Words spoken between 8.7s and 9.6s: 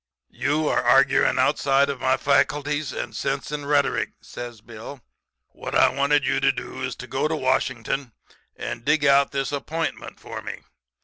dig out this